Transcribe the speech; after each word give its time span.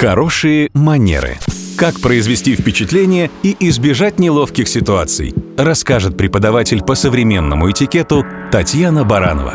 Хорошие 0.00 0.70
манеры. 0.74 1.38
Как 1.76 2.00
произвести 2.00 2.56
впечатление 2.56 3.30
и 3.44 3.56
избежать 3.60 4.18
неловких 4.18 4.66
ситуаций, 4.66 5.32
расскажет 5.56 6.16
преподаватель 6.16 6.82
по 6.82 6.96
современному 6.96 7.70
этикету 7.70 8.24
Татьяна 8.50 9.04
Баранова. 9.04 9.54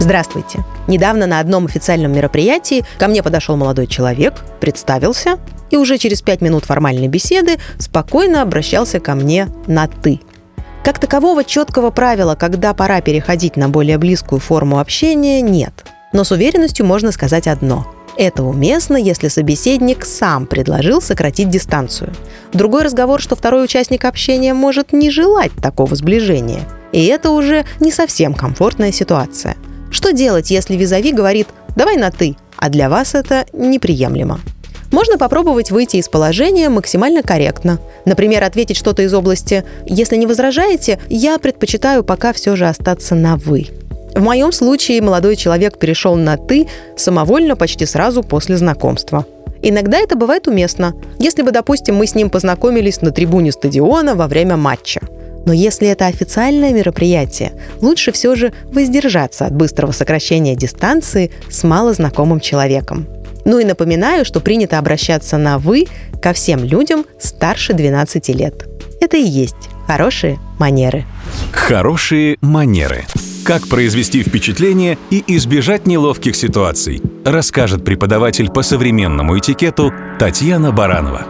Здравствуйте. 0.00 0.64
Недавно 0.88 1.26
на 1.26 1.40
одном 1.40 1.66
официальном 1.66 2.12
мероприятии 2.12 2.82
ко 2.98 3.06
мне 3.08 3.22
подошел 3.22 3.56
молодой 3.56 3.88
человек, 3.88 4.42
представился 4.58 5.38
и 5.70 5.76
уже 5.76 5.98
через 5.98 6.22
пять 6.22 6.40
минут 6.40 6.64
формальной 6.64 7.08
беседы 7.08 7.58
спокойно 7.78 8.40
обращался 8.40 9.00
ко 9.00 9.14
мне 9.14 9.48
на 9.66 9.86
«ты». 9.86 10.20
Как 10.82 10.98
такового 10.98 11.44
четкого 11.44 11.90
правила, 11.90 12.36
когда 12.36 12.72
пора 12.72 13.02
переходить 13.02 13.56
на 13.56 13.68
более 13.68 13.98
близкую 13.98 14.40
форму 14.40 14.80
общения, 14.80 15.42
нет. 15.42 15.84
Но 16.14 16.24
с 16.24 16.32
уверенностью 16.32 16.86
можно 16.86 17.12
сказать 17.12 17.46
одно– 17.46 17.86
это 18.16 18.42
уместно, 18.42 18.96
если 18.96 19.28
собеседник 19.28 20.04
сам 20.04 20.46
предложил 20.46 21.00
сократить 21.00 21.48
дистанцию. 21.48 22.12
Другой 22.52 22.82
разговор, 22.82 23.20
что 23.20 23.36
второй 23.36 23.64
участник 23.64 24.04
общения 24.04 24.54
может 24.54 24.92
не 24.92 25.10
желать 25.10 25.52
такого 25.60 25.94
сближения. 25.96 26.60
И 26.92 27.04
это 27.06 27.30
уже 27.30 27.64
не 27.80 27.90
совсем 27.90 28.34
комфортная 28.34 28.92
ситуация. 28.92 29.56
Что 29.90 30.12
делать, 30.12 30.50
если 30.50 30.76
визави 30.76 31.12
говорит 31.12 31.48
«давай 31.76 31.96
на 31.96 32.10
«ты», 32.10 32.36
а 32.56 32.68
для 32.68 32.88
вас 32.88 33.14
это 33.14 33.46
неприемлемо? 33.52 34.40
Можно 34.92 35.18
попробовать 35.18 35.72
выйти 35.72 35.96
из 35.96 36.08
положения 36.08 36.68
максимально 36.68 37.22
корректно. 37.22 37.80
Например, 38.04 38.44
ответить 38.44 38.76
что-то 38.76 39.02
из 39.02 39.12
области 39.12 39.64
«Если 39.86 40.16
не 40.16 40.26
возражаете, 40.26 41.00
я 41.08 41.38
предпочитаю 41.38 42.04
пока 42.04 42.32
все 42.32 42.54
же 42.54 42.66
остаться 42.66 43.16
на 43.16 43.36
«вы». 43.36 43.70
В 44.14 44.22
моем 44.22 44.52
случае 44.52 45.02
молодой 45.02 45.34
человек 45.36 45.78
перешел 45.78 46.14
на 46.14 46.36
«ты» 46.36 46.68
самовольно 46.96 47.56
почти 47.56 47.84
сразу 47.84 48.22
после 48.22 48.56
знакомства. 48.56 49.26
Иногда 49.60 49.98
это 49.98 50.14
бывает 50.14 50.46
уместно, 50.46 50.94
если 51.18 51.42
бы, 51.42 51.50
допустим, 51.50 51.96
мы 51.96 52.06
с 52.06 52.14
ним 52.14 52.30
познакомились 52.30 53.00
на 53.02 53.10
трибуне 53.10 53.50
стадиона 53.50 54.14
во 54.14 54.28
время 54.28 54.56
матча. 54.56 55.00
Но 55.46 55.52
если 55.52 55.88
это 55.88 56.06
официальное 56.06 56.72
мероприятие, 56.72 57.52
лучше 57.80 58.12
все 58.12 58.34
же 58.34 58.52
воздержаться 58.72 59.46
от 59.46 59.54
быстрого 59.54 59.92
сокращения 59.92 60.54
дистанции 60.54 61.30
с 61.50 61.64
малознакомым 61.64 62.40
человеком. 62.40 63.06
Ну 63.44 63.58
и 63.58 63.64
напоминаю, 63.64 64.24
что 64.24 64.40
принято 64.40 64.78
обращаться 64.78 65.38
на 65.38 65.58
«вы» 65.58 65.86
ко 66.22 66.32
всем 66.32 66.62
людям 66.62 67.04
старше 67.18 67.72
12 67.74 68.28
лет. 68.30 68.66
Это 69.00 69.16
и 69.16 69.24
есть 69.24 69.56
хорошие 69.86 70.38
манеры. 70.58 71.04
Хорошие 71.52 72.38
манеры. 72.40 73.04
Как 73.44 73.68
произвести 73.68 74.22
впечатление 74.22 74.96
и 75.10 75.22
избежать 75.36 75.86
неловких 75.86 76.34
ситуаций, 76.34 77.02
расскажет 77.26 77.84
преподаватель 77.84 78.50
по 78.50 78.62
современному 78.62 79.38
этикету 79.38 79.92
Татьяна 80.18 80.72
Баранова. 80.72 81.26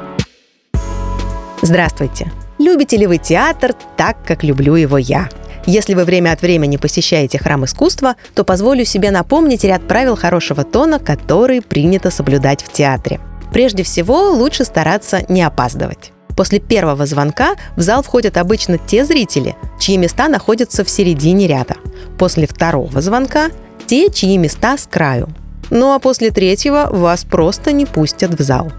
Здравствуйте! 1.61 2.31
Любите 2.61 2.99
ли 2.99 3.09
вы 3.09 3.19
театр 3.19 3.73
так, 3.97 4.25
как 4.25 4.45
люблю 4.45 4.77
его 4.77 4.97
я? 4.97 5.29
Если 5.67 5.95
вы 5.95 6.05
время 6.05 6.31
от 6.31 6.43
времени 6.43 6.77
посещаете 6.77 7.41
храм 7.41 7.65
искусства, 7.65 8.15
то 8.35 8.45
позволю 8.45 8.85
себе 8.85 9.11
напомнить 9.11 9.65
ряд 9.65 9.89
правил 9.89 10.15
хорошего 10.15 10.63
тона, 10.63 11.01
которые 11.01 11.63
принято 11.63 12.13
соблюдать 12.13 12.63
в 12.63 12.71
театре. 12.71 13.19
Прежде 13.53 13.83
всего, 13.83 14.31
лучше 14.31 14.65
стараться 14.65 15.25
не 15.29 15.43
опаздывать. 15.43 16.13
После 16.37 16.59
первого 16.59 17.07
звонка 17.07 17.55
в 17.77 17.81
зал 17.81 18.03
входят 18.03 18.37
обычно 18.37 18.79
те 18.79 19.05
зрители, 19.05 19.57
чьи 19.79 19.97
места 19.97 20.29
находятся 20.29 20.85
в 20.85 20.91
середине 20.91 21.47
ряда. 21.47 21.77
После 22.19 22.47
второго 22.47 23.01
звонка– 23.01 23.51
те, 23.87 24.11
чьи 24.11 24.37
места 24.39 24.77
с 24.77 24.87
краю. 24.87 25.29
Ну 25.71 25.93
а 25.93 25.99
после 25.99 26.31
третьего 26.31 26.89
вас 26.91 27.25
просто 27.25 27.73
не 27.73 27.87
пустят 27.87 28.39
в 28.39 28.43
зал. 28.43 28.73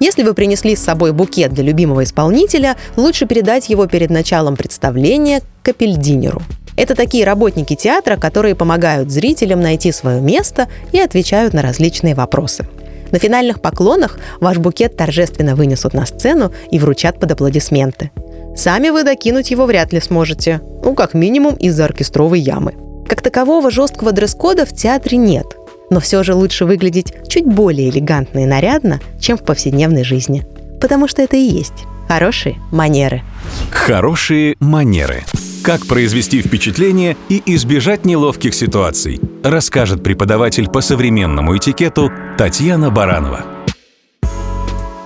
Если 0.00 0.22
вы 0.22 0.32
принесли 0.32 0.76
с 0.76 0.82
собой 0.82 1.12
букет 1.12 1.52
для 1.52 1.64
любимого 1.64 2.04
исполнителя, 2.04 2.76
лучше 2.96 3.26
передать 3.26 3.68
его 3.68 3.86
перед 3.86 4.10
началом 4.10 4.56
представления 4.56 5.42
капельдинеру. 5.62 6.42
Это 6.76 6.94
такие 6.94 7.24
работники 7.26 7.74
театра, 7.74 8.16
которые 8.16 8.54
помогают 8.54 9.10
зрителям 9.10 9.60
найти 9.60 9.92
свое 9.92 10.20
место 10.20 10.68
и 10.92 10.98
отвечают 10.98 11.52
на 11.52 11.60
различные 11.60 12.14
вопросы. 12.14 12.66
На 13.10 13.18
финальных 13.18 13.60
поклонах 13.60 14.18
ваш 14.40 14.56
букет 14.58 14.96
торжественно 14.96 15.54
вынесут 15.54 15.92
на 15.92 16.06
сцену 16.06 16.52
и 16.70 16.78
вручат 16.78 17.20
под 17.20 17.32
аплодисменты. 17.32 18.10
Сами 18.60 18.90
вы 18.90 19.04
докинуть 19.04 19.50
его 19.50 19.64
вряд 19.64 19.94
ли 19.94 20.00
сможете, 20.00 20.60
ну, 20.84 20.94
как 20.94 21.14
минимум 21.14 21.54
из-за 21.54 21.86
оркестровой 21.86 22.40
ямы. 22.40 22.74
Как 23.08 23.22
такового 23.22 23.70
жесткого 23.70 24.12
дресс-кода 24.12 24.66
в 24.66 24.76
театре 24.76 25.16
нет, 25.16 25.46
но 25.88 25.98
все 25.98 26.22
же 26.22 26.34
лучше 26.34 26.66
выглядеть 26.66 27.14
чуть 27.26 27.46
более 27.46 27.88
элегантно 27.88 28.40
и 28.40 28.44
нарядно, 28.44 29.00
чем 29.18 29.38
в 29.38 29.44
повседневной 29.44 30.04
жизни. 30.04 30.44
Потому 30.78 31.08
что 31.08 31.22
это 31.22 31.38
и 31.38 31.40
есть 31.40 31.86
хорошие 32.06 32.56
манеры. 32.70 33.22
Хорошие 33.70 34.56
манеры. 34.60 35.22
Как 35.62 35.86
произвести 35.86 36.42
впечатление 36.42 37.16
и 37.30 37.42
избежать 37.54 38.04
неловких 38.04 38.52
ситуаций, 38.52 39.20
расскажет 39.42 40.02
преподаватель 40.02 40.68
по 40.68 40.82
современному 40.82 41.56
этикету 41.56 42.12
Татьяна 42.36 42.90
Баранова. 42.90 43.42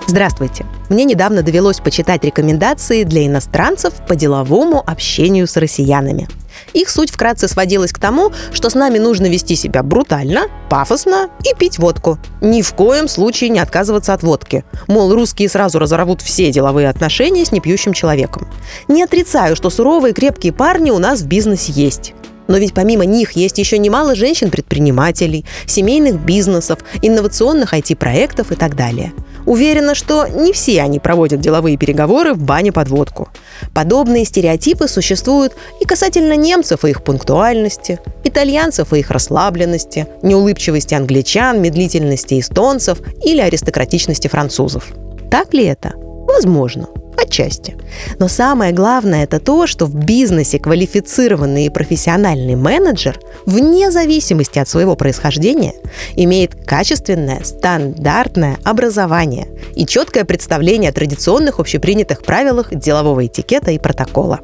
Здравствуйте! 0.07 0.65
Мне 0.89 1.03
недавно 1.03 1.41
довелось 1.41 1.79
почитать 1.79 2.23
рекомендации 2.23 3.03
для 3.03 3.25
иностранцев 3.25 3.93
по 4.07 4.15
деловому 4.15 4.83
общению 4.85 5.47
с 5.47 5.57
россиянами. 5.57 6.27
Их 6.73 6.89
суть 6.89 7.09
вкратце 7.09 7.47
сводилась 7.47 7.91
к 7.91 7.99
тому, 7.99 8.31
что 8.53 8.69
с 8.69 8.75
нами 8.75 8.99
нужно 8.99 9.25
вести 9.25 9.55
себя 9.55 9.81
брутально, 9.81 10.43
пафосно 10.69 11.29
и 11.43 11.55
пить 11.57 11.79
водку. 11.79 12.19
Ни 12.39 12.61
в 12.61 12.73
коем 12.75 13.07
случае 13.07 13.49
не 13.49 13.59
отказываться 13.59 14.13
от 14.13 14.21
водки. 14.21 14.63
Мол, 14.87 15.11
русские 15.13 15.49
сразу 15.49 15.79
разорвут 15.79 16.21
все 16.21 16.51
деловые 16.51 16.87
отношения 16.87 17.43
с 17.43 17.51
непьющим 17.51 17.93
человеком. 17.93 18.47
Не 18.87 19.03
отрицаю, 19.03 19.55
что 19.55 19.71
суровые 19.71 20.13
крепкие 20.13 20.53
парни 20.53 20.91
у 20.91 20.99
нас 20.99 21.21
в 21.21 21.27
бизнесе 21.27 21.71
есть. 21.71 22.13
Но 22.47 22.57
ведь 22.57 22.73
помимо 22.73 23.05
них 23.05 23.33
есть 23.33 23.57
еще 23.57 23.77
немало 23.77 24.15
женщин-предпринимателей, 24.15 25.45
семейных 25.65 26.19
бизнесов, 26.23 26.79
инновационных 27.01 27.73
IT-проектов 27.73 28.51
и 28.51 28.55
так 28.55 28.75
далее. 28.75 29.13
Уверена, 29.45 29.93
что 29.93 30.27
не 30.27 30.53
все 30.53 30.81
они 30.81 30.99
проводят 30.99 31.39
деловые 31.39 31.77
переговоры 31.77 32.33
в 32.33 32.43
бане 32.43 32.71
под 32.71 32.89
водку. 32.89 33.29
Подобные 33.73 34.25
стереотипы 34.25 34.87
существуют 34.87 35.53
и 35.79 35.85
касательно 35.85 36.35
немцев 36.35 36.83
и 36.83 36.89
их 36.89 37.03
пунктуальности, 37.03 37.99
итальянцев 38.23 38.91
и 38.93 38.99
их 38.99 39.11
расслабленности, 39.11 40.07
неулыбчивости 40.23 40.95
англичан, 40.95 41.61
медлительности 41.61 42.39
эстонцев 42.39 42.99
или 43.23 43.39
аристократичности 43.39 44.27
французов. 44.27 44.91
Так 45.29 45.53
ли 45.53 45.65
это? 45.65 45.93
Возможно. 45.95 46.87
Отчасти. 47.35 47.75
Но 48.17 48.29
самое 48.29 48.71
главное 48.71 49.25
это 49.25 49.41
то, 49.41 49.67
что 49.67 49.87
в 49.87 49.93
бизнесе 49.93 50.57
квалифицированный 50.57 51.65
и 51.65 51.69
профессиональный 51.69 52.55
менеджер, 52.55 53.19
вне 53.45 53.91
зависимости 53.91 54.57
от 54.57 54.69
своего 54.69 54.95
происхождения, 54.95 55.73
имеет 56.15 56.55
качественное, 56.65 57.43
стандартное 57.43 58.57
образование 58.63 59.49
и 59.75 59.85
четкое 59.85 60.23
представление 60.23 60.91
о 60.91 60.93
традиционных 60.93 61.59
общепринятых 61.59 62.23
правилах 62.23 62.73
делового 62.73 63.25
этикета 63.25 63.71
и 63.71 63.79
протокола. 63.79 64.39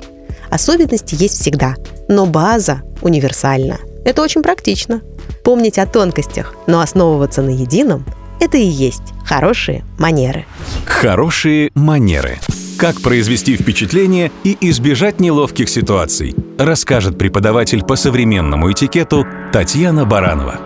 Особенности 0.50 1.16
есть 1.18 1.40
всегда, 1.40 1.76
но 2.10 2.26
база 2.26 2.82
универсальна. 3.02 3.78
Это 4.04 4.22
очень 4.22 4.44
практично. 4.44 5.02
Помнить 5.46 5.80
о 5.80 5.86
тонкостях, 5.86 6.56
но 6.68 6.82
основываться 6.82 7.42
на 7.42 7.52
едином– 7.52 8.06
это 8.42 8.58
и 8.58 8.66
есть 8.66 9.14
хорошие 9.26 9.86
манеры. 9.98 10.46
Хорошие 10.86 11.72
манеры. 11.74 12.38
Как 12.82 13.00
произвести 13.00 13.58
впечатление 13.58 14.32
и 14.44 14.58
избежать 14.60 15.20
неловких 15.20 15.70
ситуаций, 15.70 16.34
расскажет 16.58 17.16
преподаватель 17.16 17.84
по 17.84 17.96
современному 17.96 18.72
этикету 18.72 19.24
Татьяна 19.54 20.04
Баранова. 20.04 20.60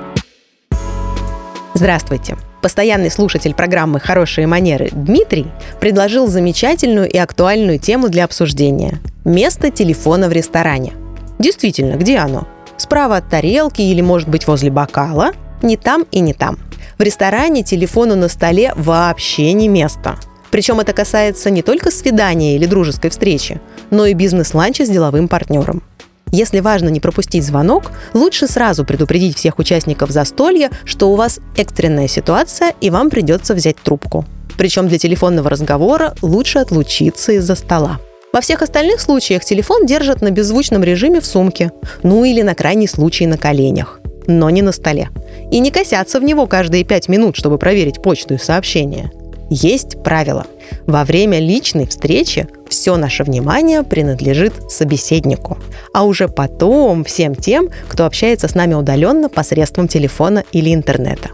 Здравствуйте! 1.74 2.38
Постоянный 2.62 3.12
слушатель 3.12 3.54
программы 3.54 4.00
«Хорошие 4.00 4.48
манеры» 4.48 4.92
Дмитрий 4.94 5.48
предложил 5.82 6.28
замечательную 6.28 7.10
и 7.10 7.18
актуальную 7.18 7.80
тему 7.80 8.08
для 8.08 8.24
обсуждения– 8.24 9.02
место 9.26 9.70
телефона 9.70 10.30
в 10.30 10.32
ресторане. 10.32 10.94
Действительно, 11.38 11.98
где 11.98 12.20
оно? 12.20 12.48
Справа 12.78 13.18
от 13.18 13.30
тарелки 13.30 13.82
или, 13.82 14.00
может 14.00 14.30
быть, 14.30 14.48
возле 14.48 14.72
бокала? 14.72 15.34
Не 15.62 15.76
там 15.76 16.06
и 16.12 16.22
не 16.22 16.34
там. 16.34 16.60
В 16.98 17.02
ресторане 17.02 17.62
телефону 17.64 18.16
на 18.16 18.30
столе 18.30 18.72
вообще 18.78 19.52
не 19.52 19.68
место– 19.68 20.18
причем 20.56 20.80
это 20.80 20.94
касается 20.94 21.50
не 21.50 21.62
только 21.62 21.92
свидания 21.92 22.56
или 22.56 22.66
дружеской 22.66 23.10
встречи, 23.10 23.60
но 23.92 24.06
и 24.06 24.14
бизнес-ланча 24.14 24.86
с 24.86 24.90
деловым 24.90 25.28
партнером. 25.28 25.84
Если 26.32 26.62
важно 26.62 26.88
не 26.88 27.02
пропустить 27.02 27.44
звонок, 27.44 27.92
лучше 28.14 28.48
сразу 28.48 28.86
предупредить 28.86 29.36
всех 29.36 29.60
участников 29.60 30.12
застолья, 30.12 30.70
что 30.86 31.12
у 31.12 31.18
вас 31.18 31.42
экстренная 31.58 32.08
ситуация 32.08 32.72
и 32.80 32.90
вам 32.90 33.10
придется 33.10 33.54
взять 33.54 33.76
трубку. 33.84 34.24
Причем 34.58 34.88
для 34.88 34.98
телефонного 34.98 35.50
разговора 35.50 36.16
лучше 36.22 36.60
отлучиться 36.60 37.34
из-за 37.34 37.56
стола. 37.56 38.00
Во 38.32 38.40
всех 38.40 38.62
остальных 38.62 39.02
случаях 39.02 39.44
телефон 39.44 39.86
держат 39.86 40.22
на 40.22 40.32
беззвучном 40.32 40.86
режиме 40.86 41.20
в 41.20 41.26
сумке, 41.26 41.74
ну 42.02 42.24
или 42.24 42.42
на 42.44 42.56
крайний 42.56 42.88
случай 42.88 43.26
на 43.28 43.38
коленях. 43.38 44.00
но 44.28 44.50
не 44.50 44.62
на 44.62 44.72
столе. 44.72 45.10
И 45.52 45.60
не 45.60 45.70
косятся 45.70 46.20
в 46.22 46.24
него 46.24 46.48
каждые 46.48 46.86
пять 46.86 47.10
минут, 47.10 47.36
чтобы 47.36 47.58
проверить 47.58 48.02
почту 48.02 48.36
и 48.36 48.38
сообщения. 48.38 49.12
Есть 49.50 50.02
правило. 50.04 50.46
Во 50.88 51.04
время 51.04 51.40
личной 51.40 51.86
встречи 51.88 52.48
все 52.68 52.98
наше 52.98 53.24
внимание 53.24 53.84
принадлежит 53.84 54.54
собеседнику, 54.72 55.58
а 55.94 56.04
уже 56.04 56.28
потом 56.28 57.04
всем 57.04 57.36
тем, 57.36 57.70
кто 57.88 58.06
общается 58.06 58.48
с 58.48 58.56
нами 58.56 58.74
удаленно 58.74 59.30
посредством 59.30 59.88
телефона 59.88 60.44
или 60.52 60.74
интернета. 60.74 61.30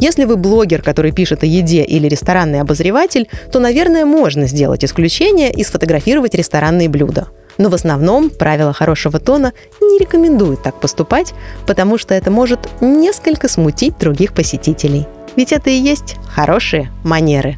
Если 0.00 0.24
вы 0.24 0.36
блогер, 0.36 0.82
который 0.82 1.12
пишет 1.12 1.44
о 1.44 1.46
еде 1.46 1.84
или 1.84 2.08
ресторанный 2.08 2.60
обозреватель, 2.60 3.28
то, 3.52 3.60
наверное, 3.60 4.04
можно 4.04 4.48
сделать 4.48 4.84
исключение 4.84 5.52
и 5.52 5.62
сфотографировать 5.62 6.34
ресторанные 6.34 6.88
блюда. 6.88 7.28
Но 7.58 7.68
в 7.68 7.74
основном 7.74 8.30
правила 8.30 8.72
хорошего 8.72 9.20
тона 9.20 9.52
не 9.80 9.98
рекомендуют 9.98 10.64
так 10.64 10.80
поступать, 10.80 11.34
потому 11.66 11.98
что 11.98 12.14
это 12.14 12.32
может 12.32 12.68
несколько 12.80 13.46
смутить 13.46 13.96
других 13.98 14.32
посетителей. 14.32 15.06
Ведь 15.36 15.52
это 15.52 15.70
и 15.70 15.74
есть 15.74 16.16
хорошие 16.28 16.90
манеры. 17.04 17.56